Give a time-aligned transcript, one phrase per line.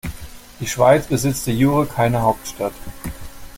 [0.59, 2.73] Die Schweiz besitzt de jure keine Hauptstadt.